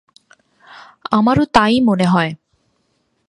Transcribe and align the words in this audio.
আমারও 1.11 1.45
তা-ই 1.45 1.77
মনে 1.81 2.05
হয়। 2.05 2.31